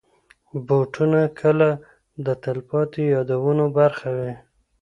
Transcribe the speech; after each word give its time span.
بوټونه 0.67 1.21
کله 1.39 1.69
د 2.25 2.27
تلپاتې 2.43 3.01
یادونو 3.15 3.65
برخه 3.77 4.09
وي. 4.17 4.33